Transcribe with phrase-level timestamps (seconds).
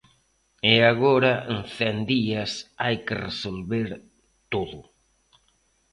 [0.73, 2.51] E agora en cen días
[2.83, 3.89] hai que resolver
[4.53, 4.79] todo.